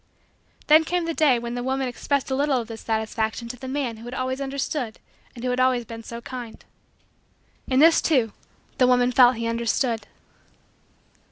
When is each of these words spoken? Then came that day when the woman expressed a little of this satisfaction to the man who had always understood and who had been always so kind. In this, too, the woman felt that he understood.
Then 0.65 0.83
came 0.83 1.05
that 1.05 1.15
day 1.17 1.37
when 1.37 1.53
the 1.53 1.61
woman 1.61 1.87
expressed 1.87 2.31
a 2.31 2.35
little 2.35 2.59
of 2.59 2.67
this 2.67 2.81
satisfaction 2.81 3.47
to 3.49 3.55
the 3.55 3.67
man 3.67 3.97
who 3.97 4.05
had 4.05 4.15
always 4.15 4.41
understood 4.41 4.97
and 5.35 5.43
who 5.43 5.51
had 5.51 5.57
been 5.57 5.63
always 5.63 5.85
so 6.07 6.21
kind. 6.21 6.65
In 7.67 7.77
this, 7.79 8.01
too, 8.01 8.33
the 8.79 8.87
woman 8.87 9.11
felt 9.11 9.33
that 9.35 9.39
he 9.41 9.45
understood. 9.47 10.07